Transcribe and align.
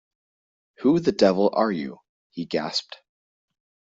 “Who 0.79 0.99
the 0.99 1.11
devil 1.11 1.51
are 1.53 1.71
you?” 1.71 1.99
he 2.31 2.45
gasped. 2.47 3.03